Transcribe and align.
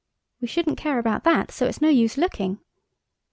"We 0.41 0.47
shouldn't 0.47 0.79
care 0.79 0.97
about 0.97 1.25
that, 1.25 1.51
so 1.51 1.67
it's 1.67 1.79
no 1.79 1.89
use 1.89 2.17
looking. 2.17 2.57